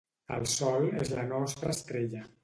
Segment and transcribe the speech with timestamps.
[0.37, 2.23] El Sol és la nostra estrella.